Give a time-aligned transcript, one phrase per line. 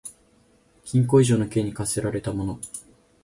[0.83, 2.57] 禁錮以上の刑に処せられた者